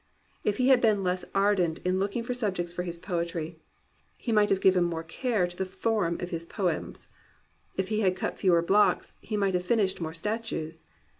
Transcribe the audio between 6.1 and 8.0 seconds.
of his poems. If he